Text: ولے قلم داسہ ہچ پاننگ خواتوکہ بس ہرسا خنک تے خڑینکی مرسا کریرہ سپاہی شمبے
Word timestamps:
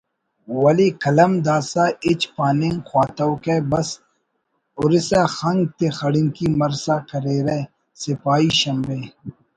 ولے 0.61 0.87
قلم 1.03 1.31
داسہ 1.45 1.83
ہچ 2.05 2.21
پاننگ 2.35 2.77
خواتوکہ 2.87 3.55
بس 3.71 3.89
ہرسا 4.77 5.21
خنک 5.35 5.67
تے 5.77 5.87
خڑینکی 5.97 6.47
مرسا 6.59 6.95
کریرہ 7.09 7.59
سپاہی 8.01 8.49
شمبے 8.59 8.99